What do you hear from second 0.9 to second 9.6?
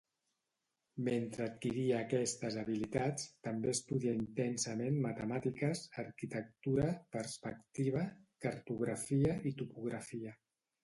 Mentre adquiria aquestes habilitats, també estudià intensament matemàtiques, arquitectura, perspectiva, cartografia i